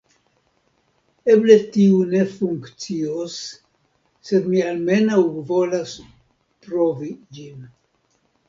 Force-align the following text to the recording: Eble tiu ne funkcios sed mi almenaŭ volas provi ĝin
Eble 1.33 1.57
tiu 1.75 1.99
ne 2.13 2.21
funkcios 2.31 3.37
sed 4.31 4.49
mi 4.55 4.65
almenaŭ 4.71 5.21
volas 5.53 5.95
provi 6.65 7.13
ĝin 7.39 7.71